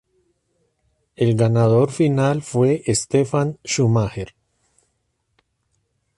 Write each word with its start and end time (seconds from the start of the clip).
El 1.15 1.35
ganador 1.35 1.91
final 1.91 2.41
fue 2.41 2.81
Stefan 2.87 3.59
Schumacher. 3.63 4.33